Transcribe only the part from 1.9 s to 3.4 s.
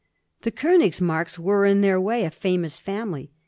way a famous &mily.